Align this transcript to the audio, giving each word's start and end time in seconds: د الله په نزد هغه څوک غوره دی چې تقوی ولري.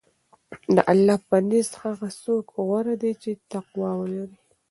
د 0.75 0.77
الله 0.91 1.17
په 1.27 1.37
نزد 1.49 1.73
هغه 1.85 2.07
څوک 2.23 2.45
غوره 2.65 2.95
دی 3.01 3.13
چې 3.21 3.31
تقوی 3.51 3.91
ولري. 3.99 4.37